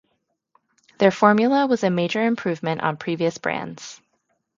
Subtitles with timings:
[0.97, 4.01] Their formula was a major improvement on previous brands.